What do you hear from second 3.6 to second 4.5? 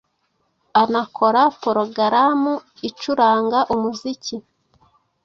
umuziki